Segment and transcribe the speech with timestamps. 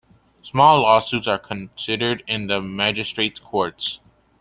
[0.41, 3.99] Small lawsuits are considered in the Magistrates' Courts.